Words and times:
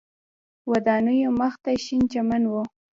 ودانیو 0.71 1.29
مخ 1.39 1.53
ته 1.63 1.71
شین 1.83 2.01
چمن 2.11 2.43
و. 2.47 2.53